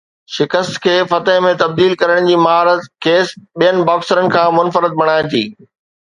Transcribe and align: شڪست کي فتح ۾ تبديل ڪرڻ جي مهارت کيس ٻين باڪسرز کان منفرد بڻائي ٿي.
شڪست 0.35 0.73
کي 0.83 0.93
فتح 1.11 1.35
۾ 1.47 1.49
تبديل 1.61 1.91
ڪرڻ 2.03 2.29
جي 2.29 2.37
مهارت 2.45 2.81
کيس 3.07 3.27
ٻين 3.63 3.75
باڪسرز 3.89 4.25
کان 4.37 4.55
منفرد 4.61 4.91
بڻائي 5.03 5.23
ٿي. 5.35 5.43